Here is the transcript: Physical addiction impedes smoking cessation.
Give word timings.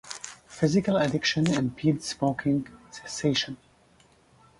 Physical 0.47 0.97
addiction 0.97 1.45
impedes 1.45 2.07
smoking 2.07 2.67
cessation. 2.89 3.57